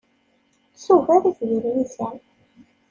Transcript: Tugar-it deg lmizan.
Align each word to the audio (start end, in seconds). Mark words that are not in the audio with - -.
Tugar-it 0.83 1.33
deg 1.39 1.51
lmizan. 1.63 2.17